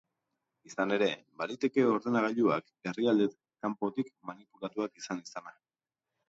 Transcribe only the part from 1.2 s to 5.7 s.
baliteke ordenagailuak herrialde kanpotik manipulatuak izan izana.